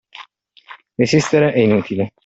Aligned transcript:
Resistere 0.95 1.53
è 1.53 1.59
inutile. 1.61 2.13